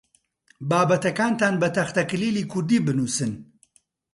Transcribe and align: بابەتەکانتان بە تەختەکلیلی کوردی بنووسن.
بابەتەکانتان 0.69 1.55
بە 1.61 1.69
تەختەکلیلی 1.75 2.49
کوردی 2.51 2.83
بنووسن. 2.85 3.31